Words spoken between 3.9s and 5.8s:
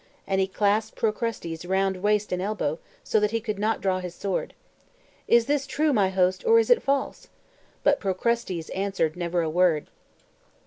his sword. "Is this